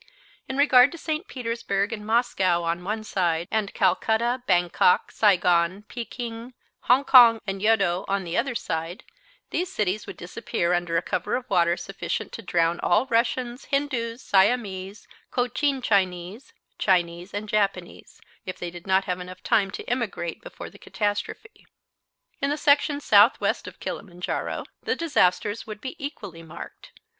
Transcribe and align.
In 0.49 0.57
regard 0.57 0.91
to 0.93 0.97
St. 0.97 1.27
Petersburg 1.27 1.93
and 1.93 2.03
Moscow 2.03 2.63
on 2.63 2.83
one 2.83 3.03
side, 3.03 3.47
and 3.51 3.71
Calcutta, 3.71 4.41
Bangkok, 4.47 5.11
Saigon, 5.11 5.83
Pekin, 5.83 6.55
Hong 6.85 7.05
Kong 7.05 7.39
and 7.45 7.61
Yeddo 7.61 8.05
on 8.07 8.23
the 8.23 8.35
other 8.35 8.55
side, 8.55 9.03
these 9.51 9.71
cities 9.71 10.07
would 10.07 10.17
disappear 10.17 10.73
under 10.73 10.97
a 10.97 11.03
cover 11.03 11.35
of 11.35 11.47
water 11.51 11.77
sufficient 11.77 12.31
to 12.31 12.41
drown 12.41 12.79
all 12.79 13.05
Russians, 13.05 13.65
Hindoos, 13.65 14.23
Siamese, 14.23 15.07
Cochin 15.29 15.83
Chinese, 15.83 16.51
Chinese 16.79 17.31
and 17.31 17.47
Japanese, 17.47 18.19
if 18.43 18.57
they 18.57 18.71
did 18.71 18.87
not 18.87 19.03
have 19.03 19.43
time 19.43 19.69
to 19.69 19.85
emigrate 19.85 20.41
before 20.41 20.71
the 20.71 20.79
catastrophe. 20.79 21.67
In 22.41 22.49
the 22.49 22.57
section 22.57 23.01
southeast 23.01 23.67
of 23.67 23.79
Kilimanjaro 23.79 24.63
the 24.81 24.95
disasters 24.95 25.67
would 25.67 25.79
be 25.79 25.95
equally 26.03 26.41
marked. 26.41 26.91